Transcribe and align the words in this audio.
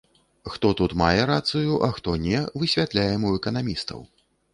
Хто 0.51 0.69
тут 0.79 0.95
мае 1.01 1.21
рацыю, 1.31 1.75
а 1.87 1.89
хто 1.97 2.15
не, 2.23 2.39
высвятляем 2.61 3.27
у 3.33 3.35
эканамістаў. 3.41 4.01